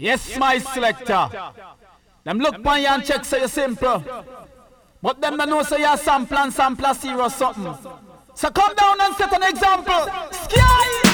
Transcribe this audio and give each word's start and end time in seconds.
Yes, 0.00 0.38
my 0.38 0.56
selector. 0.56 1.28
Them 2.24 2.38
look 2.38 2.62
by 2.62 2.78
you 2.78 2.86
and 2.86 3.04
check 3.04 3.22
say 3.22 3.42
you 3.42 3.48
simple. 3.48 4.02
But 5.02 5.20
them 5.20 5.36
don't 5.36 5.50
know 5.50 5.62
say 5.62 5.80
you 5.80 5.96
sample 5.98 6.38
and 6.38 6.52
sample 6.52 6.94
zero 6.94 7.28
something. 7.28 7.76
So 8.34 8.48
come 8.50 8.74
down 8.74 8.98
and 8.98 9.14
set 9.16 9.32
an 9.34 9.42
example. 9.42 10.06
Sky! 10.32 11.09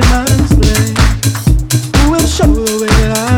diamonds 0.00 0.54
play. 0.54 0.94
We'll 2.10 2.26
show 2.26 2.46
the 2.46 2.86
way 2.86 3.35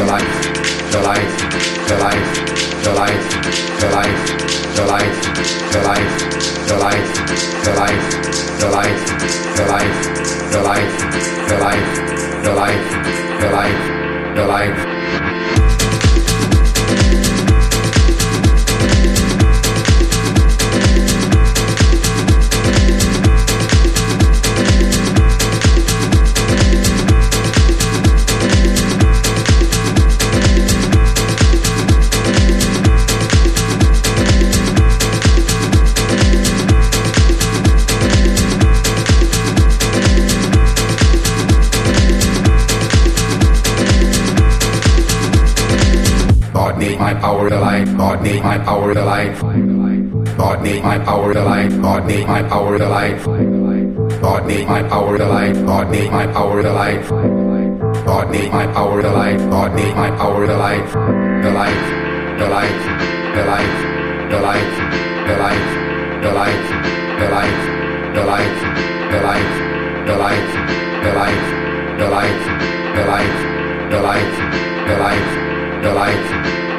the 0.00 0.06
life, 0.06 0.92
the 0.92 1.02
life, 1.02 1.88
the 1.88 1.98
life 1.98 2.49
the 2.82 2.92
life, 2.94 3.30
the 3.78 3.90
life, 3.90 4.26
the 4.74 4.84
life, 4.86 5.20
the 5.70 5.82
life, 5.82 6.18
the 6.66 6.76
life, 6.78 7.06
the 7.66 7.74
life, 7.74 8.00
the 8.58 8.68
life, 8.70 8.70
the 8.70 8.70
life, 8.70 9.00
the 9.58 9.66
life, 9.68 10.10
the 10.50 10.60
life, 10.62 11.00
the 11.48 11.58
life, 11.60 12.00
the 12.42 12.52
life, 12.54 12.90
the 13.40 13.50
life, 13.50 14.34
the 14.34 14.46
life. 14.46 15.59
made 46.80 46.98
my 46.98 47.12
power 47.14 47.50
the 47.50 47.60
light. 47.60 47.84
God 47.98 48.22
made 48.22 48.42
my 48.42 48.58
power 48.58 48.94
the 48.94 49.04
light. 49.04 49.38
God 50.38 50.62
made 50.62 50.82
my 50.82 50.98
power 50.98 51.34
the 51.34 51.44
light. 51.44 51.70
God 51.82 52.06
made 52.06 52.26
my 52.26 52.42
power 52.42 52.78
the 52.78 52.88
light. 52.88 53.20
God 54.22 54.46
made 54.46 54.66
my 54.66 54.82
power 54.88 55.18
the 55.18 55.28
light. 55.28 55.54
God 55.66 55.90
made 55.90 56.10
my 56.10 56.26
power 56.32 56.62
the 56.62 56.72
light. 56.72 57.04
God 58.06 58.30
made 58.30 58.50
my 58.50 58.66
power 58.72 59.02
the 59.02 59.12
light. 59.12 59.38
God 59.50 59.74
made 59.74 59.94
my 59.94 60.10
power 60.16 60.46
the 60.46 60.56
light. 60.56 60.88
The 61.44 61.50
light. 61.60 61.84
The 62.40 62.48
light. 62.48 62.80
The 63.36 63.44
light. 63.50 63.76
The 64.32 64.40
light. 64.40 64.72
The 65.28 65.36
light. 65.42 65.68
The 66.20 66.32
light. 66.32 66.64
The 67.18 67.30
light. 67.30 67.58
The 68.10 68.24
light. 68.24 68.54
The 69.10 69.10
light. 69.10 69.10
The 69.10 69.26
light. 69.26 69.40
The 70.06 70.16
light. 70.16 70.52
The 70.90 71.08
light. 71.12 71.44
The 71.98 72.08
light. 72.08 72.44
The 72.90 73.04
light. 73.12 73.36
The 73.90 74.00
light. 74.00 74.34
The 74.88 74.96
light. 75.04 75.30
The 75.82 75.94
light. 75.94 76.69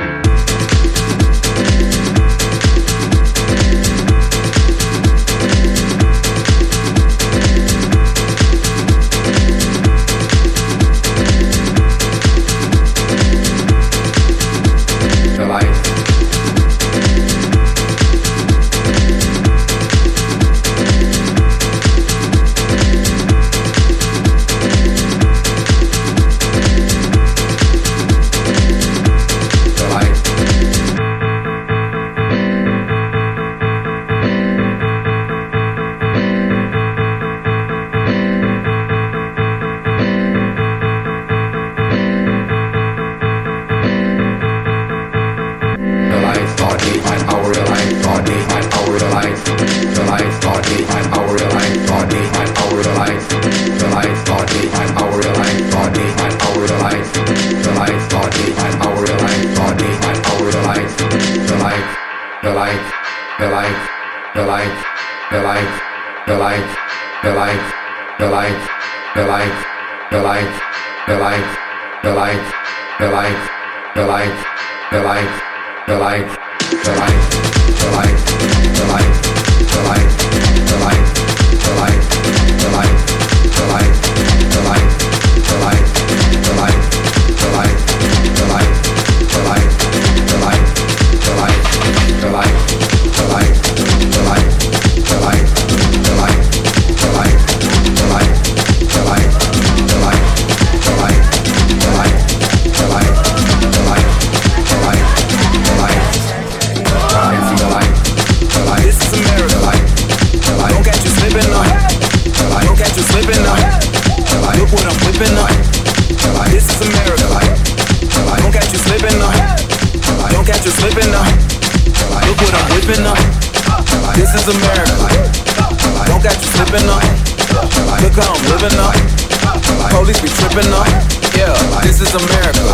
police 130.01 130.21
be 130.21 130.29
tripping 130.33 130.73
up. 130.73 130.89
Yeah, 131.37 131.53
this 131.85 132.01
is 132.01 132.09
America. 132.17 132.73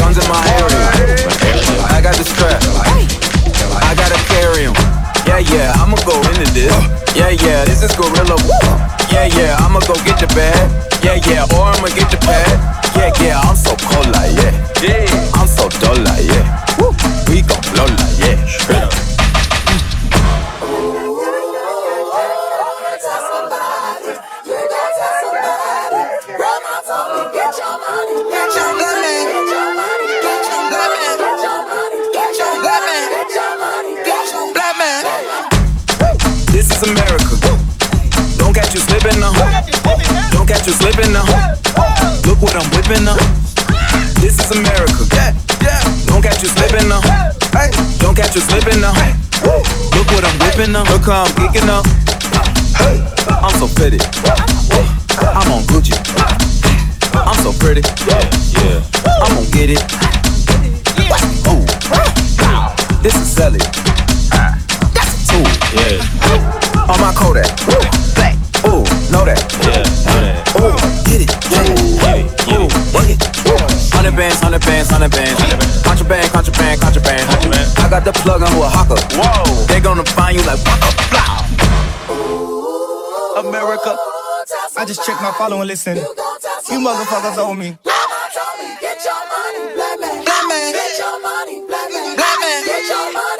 Guns 0.00 0.16
in 0.16 0.24
my 0.32 0.40
area. 0.56 0.88
I 1.92 2.00
got 2.00 2.16
the 2.16 2.24
strap. 2.24 2.64
I 3.84 3.92
gotta 3.92 4.16
carry 4.32 4.64
em. 4.64 4.74
Yeah, 5.28 5.44
yeah, 5.52 5.76
I'ma 5.76 6.00
go 6.08 6.16
into 6.32 6.48
this. 6.56 6.72
Yeah, 7.12 7.28
yeah, 7.28 7.64
this 7.68 7.82
is 7.84 7.92
Gorilla. 7.92 8.40
Yeah, 9.12 9.28
yeah, 9.36 9.60
I'ma 9.60 9.80
go 9.84 9.92
get 10.08 10.20
your 10.20 10.32
bag. 10.32 10.64
Yeah, 11.04 11.20
yeah, 11.28 11.44
or 11.52 11.68
I'ma 11.68 11.92
get 11.92 12.08
your 12.08 12.24
pad. 12.24 12.56
Yeah, 12.96 13.12
yeah, 13.20 13.40
I'm 13.44 13.56
so 13.56 13.76
cold 13.84 14.08
like 14.16 14.32
yeah. 14.40 15.04
I'm 15.36 15.48
so 15.48 15.68
dull 15.80 15.98
like 16.08 16.24
yeah. 16.24 16.64
Don't 40.32 40.46
catch 40.46 40.66
you 40.66 40.72
slipping 40.72 41.12
now. 41.12 41.24
Look 42.26 42.40
what 42.42 42.54
I'm 42.56 42.68
whipping 42.74 43.08
up. 43.08 43.18
This 44.20 44.38
is 44.38 44.50
America. 44.52 45.04
Don't 46.06 46.22
catch 46.22 46.42
you 46.42 46.48
slipping 46.48 46.88
now. 46.88 47.00
Don't 47.98 48.14
catch 48.14 48.34
you 48.34 48.40
slipping 48.40 48.80
now. 48.80 48.94
Look 49.94 50.08
what 50.10 50.24
I'm 50.24 50.38
whipping 50.40 50.74
up. 50.76 50.88
Look 50.90 51.06
how 51.06 51.24
I'm 51.24 51.32
geeking 51.36 51.68
up. 51.68 51.84
I'm 53.42 53.54
so 53.58 53.68
pretty. 53.74 53.98
I'm 55.20 55.50
on 55.52 55.62
Gucci. 55.70 55.94
I'm 57.14 57.36
so 57.42 57.52
pretty. 57.58 57.82
Yeah, 58.54 58.82
I'm 59.22 59.34
gonna 59.34 59.50
get 59.50 59.70
it. 59.70 59.82
This 63.02 63.14
is 63.16 63.28
Sally. 63.30 63.58
That's 64.94 65.12
a 65.12 65.26
tool. 65.28 65.46
Yeah. 65.74 66.88
On 66.88 66.98
my 67.00 67.12
Kodak. 67.14 67.50
Black 68.14 68.43
know 69.14 69.24
that. 69.24 69.38
Yeah, 69.62 69.86
know 70.10 70.20
that. 70.26 70.42
Ooh, 70.58 70.74
get 71.06 71.22
it, 71.22 71.30
get 71.46 71.62
it, 71.70 71.78
get 72.02 72.18
it, 72.18 72.26
get 72.42 72.58
it. 72.66 72.74
Hundred 73.94 74.16
bands, 74.18 74.40
hundred 74.42 74.62
bands, 74.66 74.90
hundred 74.90 75.12
bands. 75.14 75.38
Contraband, 75.86 76.26
contraband, 76.34 76.80
contraband. 76.80 77.22
contraband. 77.30 77.66
I 77.78 77.86
got 77.88 78.02
the 78.04 78.12
plug 78.12 78.42
on 78.42 78.50
Oaxaca. 78.58 78.98
Whoa, 79.14 79.66
they 79.70 79.78
gonna 79.80 80.04
find 80.04 80.34
you 80.36 80.42
like 80.42 80.58
waka 80.66 80.90
fly. 81.06 81.46
America, 83.38 83.96
I 84.76 84.84
just 84.84 85.06
checked 85.06 85.22
my 85.22 85.32
follow 85.38 85.60
and 85.60 85.68
listen. 85.68 85.96
You 85.96 86.78
motherfuckers 86.82 87.38
owe 87.38 87.54
me. 87.54 87.78
Get 88.82 88.98
your 89.06 89.22
money, 89.30 89.74
black 89.74 89.98
man. 90.00 90.72
Get 90.74 90.98
your 90.98 91.16
money, 91.22 91.62
black 91.68 91.90
man. 91.90 92.64
Get 92.66 92.88
your 92.88 93.12
money. 93.12 93.33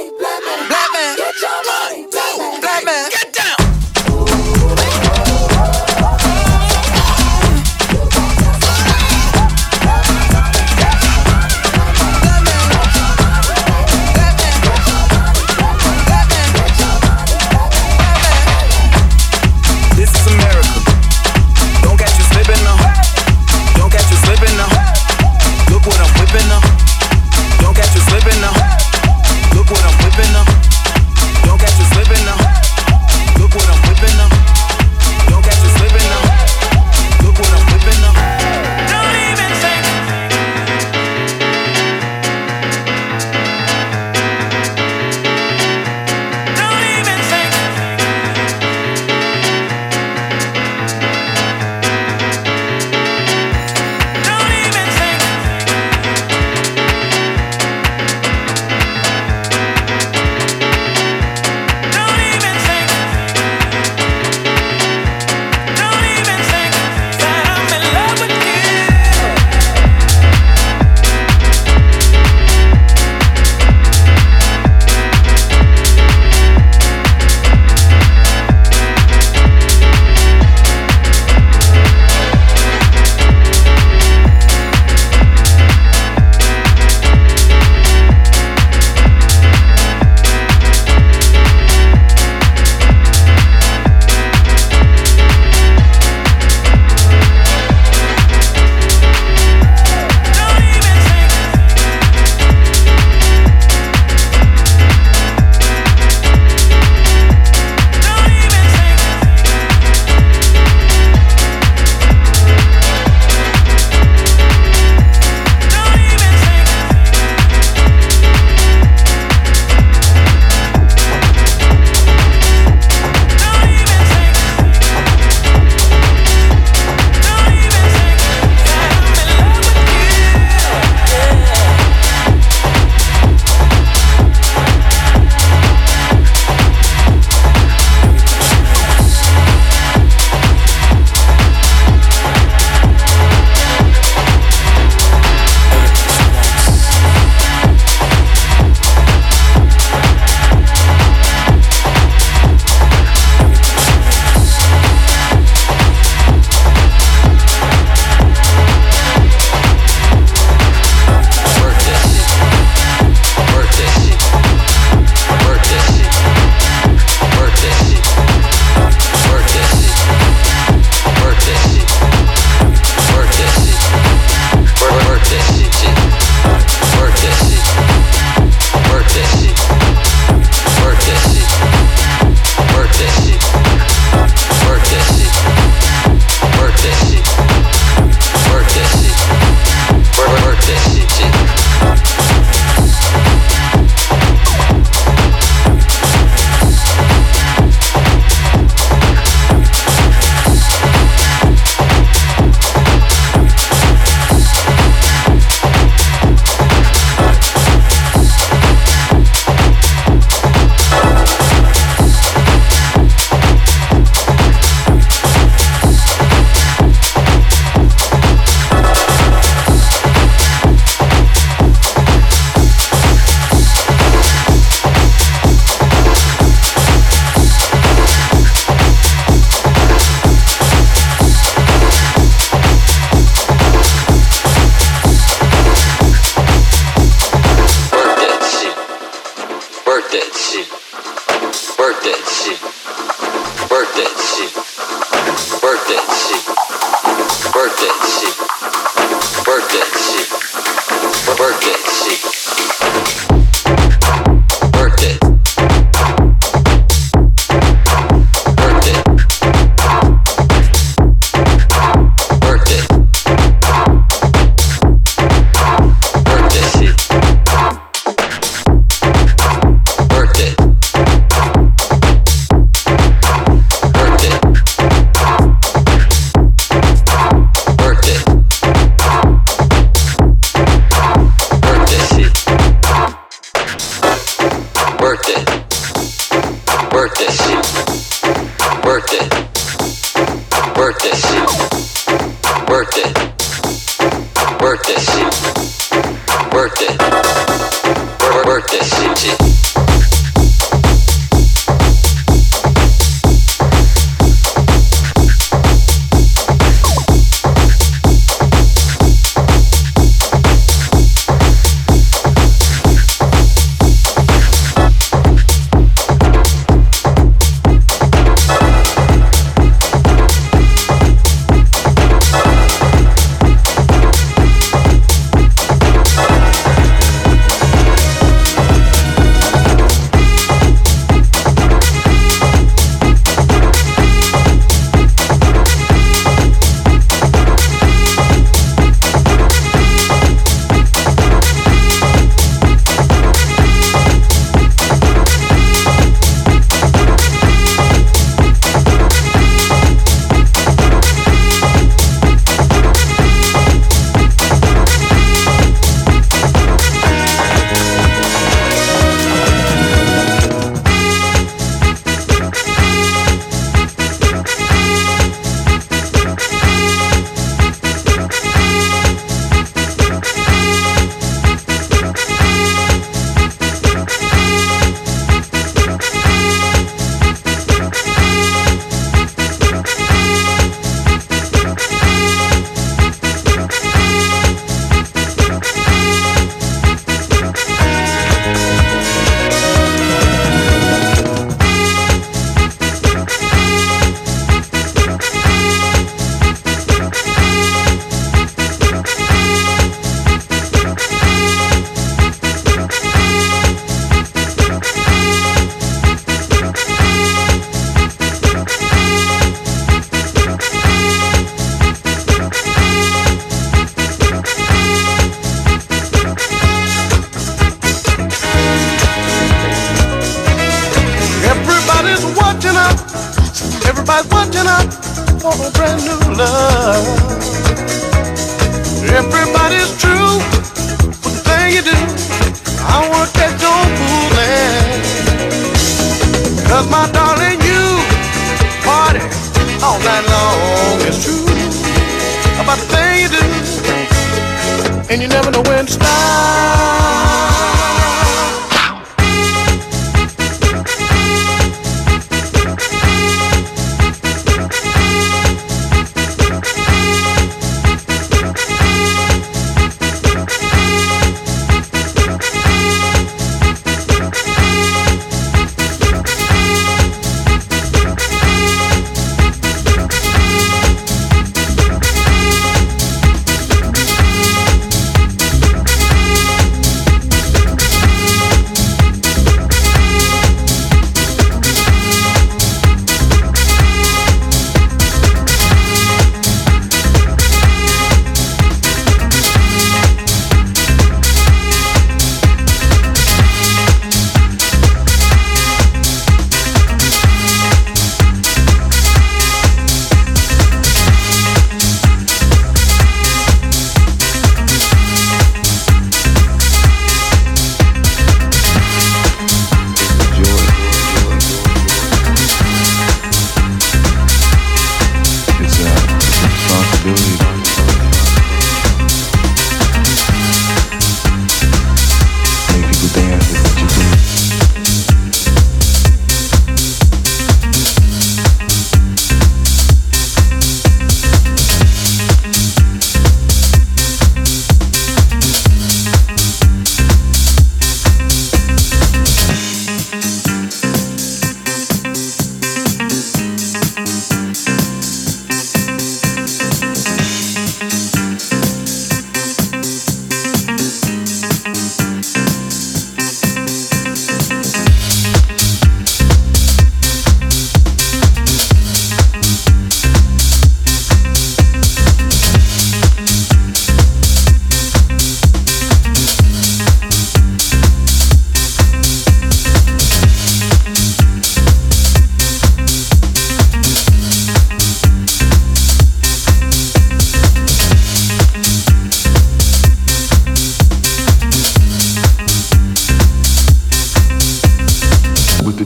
Birthday 241.84 242.12
shit. 242.24 242.93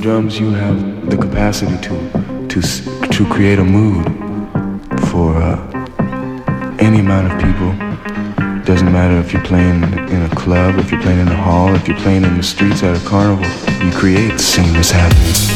drums, 0.09 0.41
you 0.41 0.51
have 0.53 1.11
the 1.11 1.19
capacity 1.19 1.77
to 1.87 1.95
to 2.49 2.63
to 3.11 3.27
create 3.27 3.59
a 3.59 3.65
mood 3.79 4.07
for 5.11 5.37
uh, 5.37 5.59
any 6.79 7.01
amount 7.01 7.31
of 7.31 7.35
people. 7.47 7.71
Doesn't 8.65 8.91
matter 8.91 9.19
if 9.19 9.35
you're 9.35 9.45
playing 9.45 9.83
in 10.15 10.23
a 10.23 10.35
club, 10.35 10.79
if 10.79 10.91
you're 10.91 11.03
playing 11.03 11.21
in 11.21 11.29
a 11.29 11.37
hall, 11.37 11.75
if 11.75 11.87
you're 11.87 11.99
playing 11.99 12.25
in 12.25 12.39
the 12.39 12.43
streets 12.43 12.83
at 12.83 12.97
a 12.97 13.07
carnival. 13.07 13.45
You 13.85 13.93
create 13.93 14.33
the 14.33 14.39
same 14.57 14.75
as 14.77 14.91
happens 14.91 15.48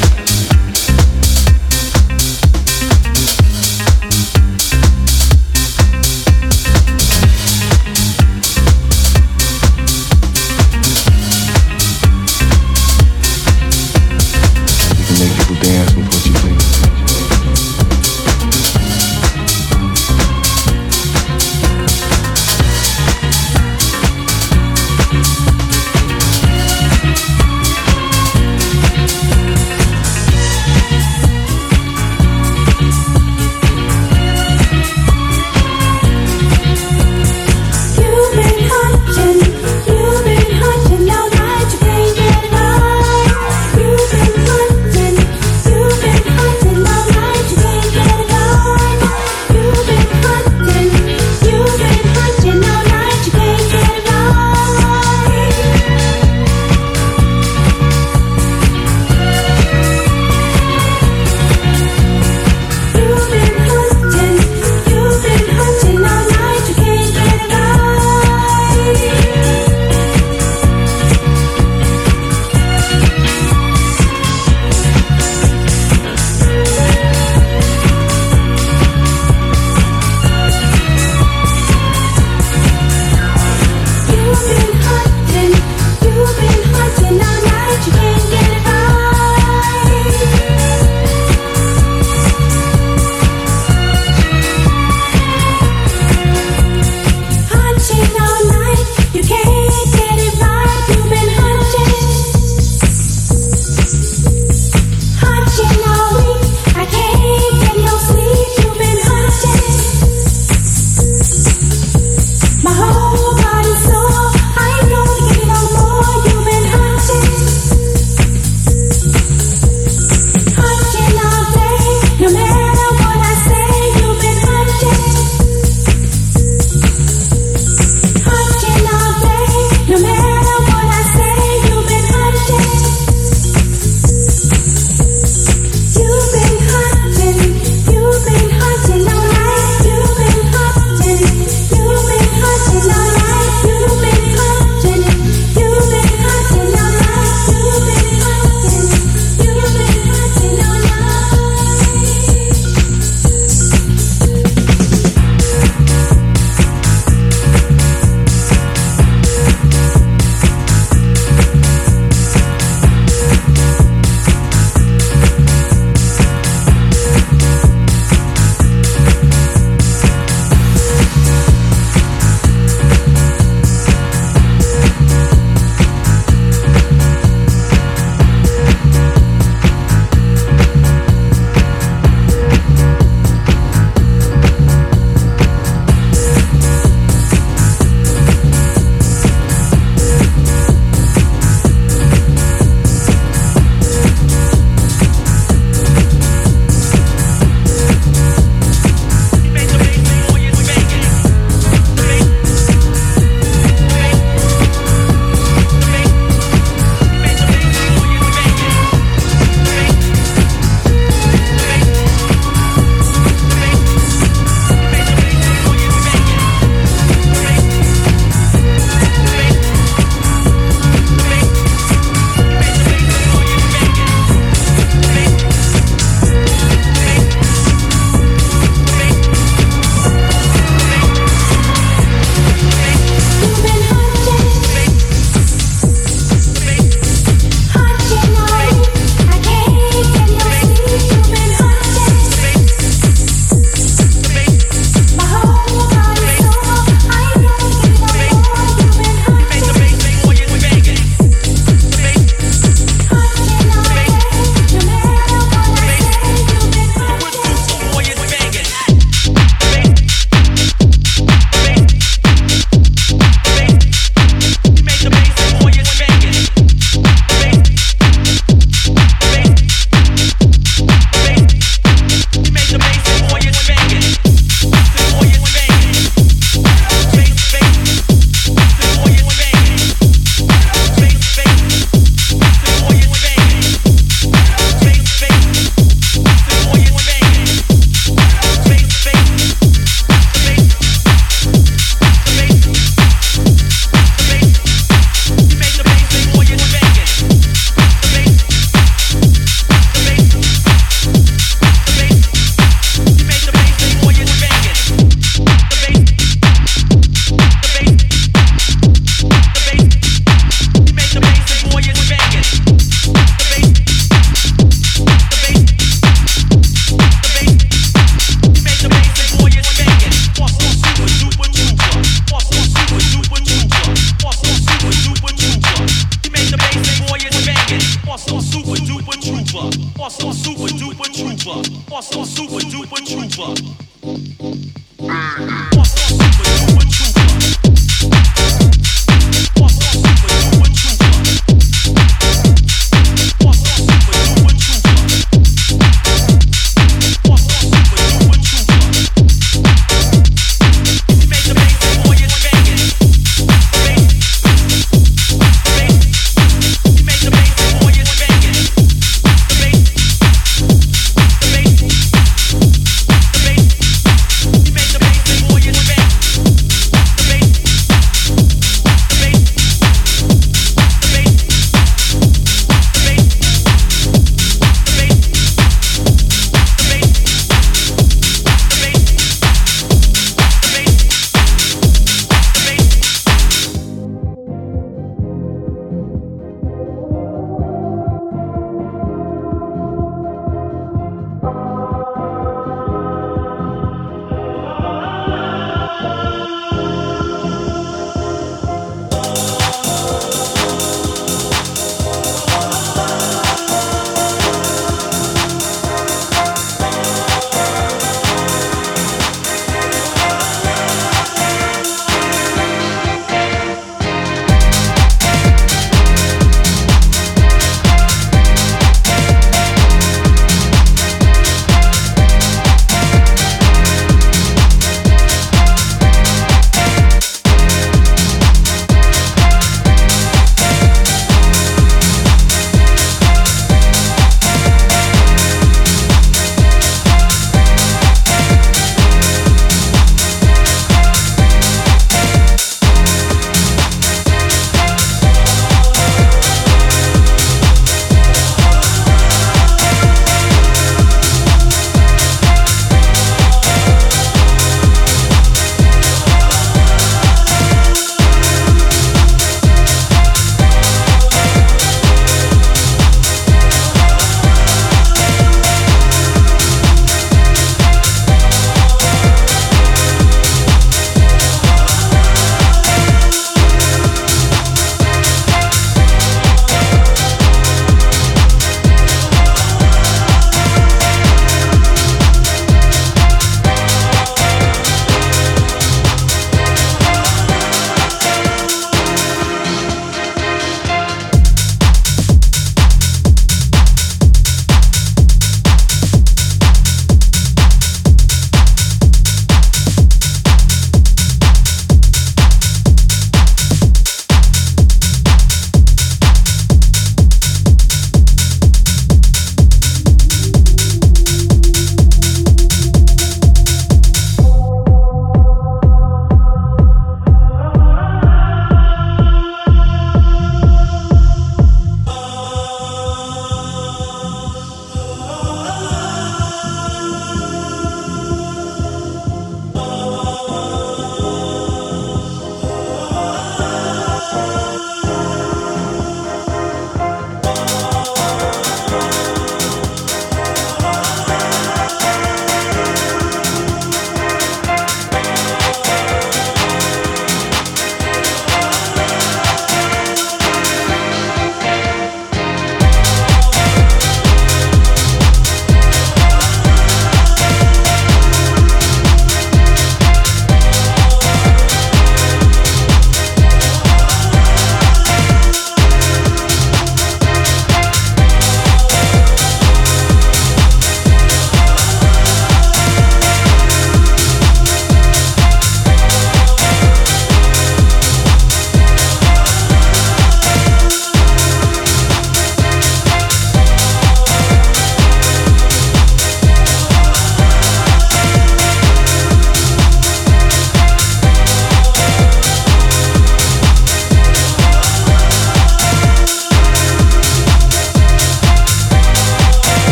duper 333.37 333.72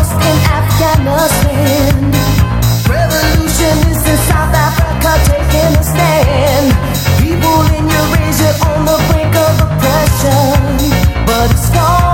in 0.00 0.38
Afghanistan. 0.58 2.12
Revolutionists 2.88 4.08
in 4.08 4.18
South 4.30 4.54
Africa 4.54 5.10
taking 5.28 5.76
a 5.76 5.82
stand. 5.82 6.66
People 7.20 7.60
in 7.76 7.84
Eurasia 7.88 8.52
on 8.68 8.84
the 8.86 8.98
brink 9.08 9.34
of 9.36 9.54
oppression, 9.66 11.26
but 11.26 11.50
it's 11.50 11.70
gone. 11.70 12.11